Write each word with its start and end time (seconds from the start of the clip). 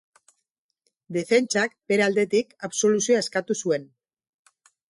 Defentsak, 1.17 1.77
bere 1.93 2.05
aldetik, 2.07 2.57
absoluzioa 2.71 3.23
eskatu 3.27 3.59
zuen. 3.67 3.91